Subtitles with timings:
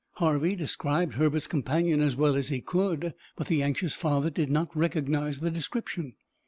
[0.13, 4.75] Harvey described Herbert's companion as well as he could, but the anxious father did not
[4.75, 6.15] recognize the description.